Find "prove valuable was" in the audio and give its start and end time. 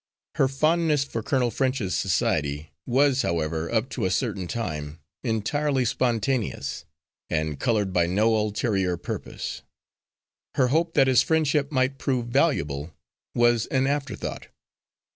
11.99-13.67